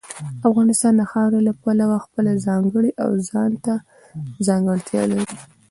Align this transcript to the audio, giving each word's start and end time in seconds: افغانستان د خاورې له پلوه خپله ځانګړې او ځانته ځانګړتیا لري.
افغانستان 0.49 0.93
د 0.97 1.01
خاورې 1.11 1.39
له 1.47 1.53
پلوه 1.61 1.97
خپله 2.05 2.31
ځانګړې 2.45 2.91
او 3.03 3.09
ځانته 3.29 3.73
ځانګړتیا 4.47 5.01
لري. 5.11 5.27